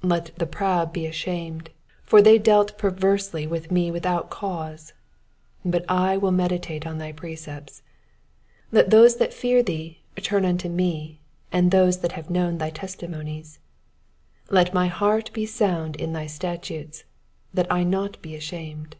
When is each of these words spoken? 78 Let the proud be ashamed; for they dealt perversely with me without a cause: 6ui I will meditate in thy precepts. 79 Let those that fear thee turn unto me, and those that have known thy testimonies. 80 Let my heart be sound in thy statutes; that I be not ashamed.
78 0.00 0.10
Let 0.32 0.38
the 0.38 0.46
proud 0.46 0.92
be 0.92 1.06
ashamed; 1.06 1.70
for 2.04 2.22
they 2.22 2.38
dealt 2.38 2.78
perversely 2.78 3.48
with 3.48 3.72
me 3.72 3.90
without 3.90 4.26
a 4.26 4.28
cause: 4.28 4.92
6ui 5.66 5.84
I 5.88 6.16
will 6.16 6.30
meditate 6.30 6.86
in 6.86 6.98
thy 6.98 7.10
precepts. 7.10 7.82
79 8.70 8.76
Let 8.76 8.90
those 8.90 9.16
that 9.16 9.34
fear 9.34 9.60
thee 9.60 9.98
turn 10.22 10.44
unto 10.44 10.68
me, 10.68 11.18
and 11.50 11.72
those 11.72 11.98
that 11.98 12.12
have 12.12 12.30
known 12.30 12.58
thy 12.58 12.70
testimonies. 12.70 13.58
80 14.46 14.54
Let 14.54 14.72
my 14.74 14.86
heart 14.86 15.32
be 15.32 15.46
sound 15.46 15.96
in 15.96 16.12
thy 16.12 16.28
statutes; 16.28 17.02
that 17.52 17.66
I 17.68 17.80
be 17.80 17.84
not 17.90 18.24
ashamed. 18.24 18.94